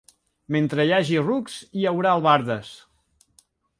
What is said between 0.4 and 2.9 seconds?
Mentre hi hagi rucs hi haurà albardes.